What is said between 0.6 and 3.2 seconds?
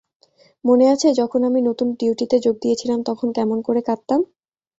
মনে আছে, যখন আমি নতুন ডিউটিতে যোগ দিয়েছিলাম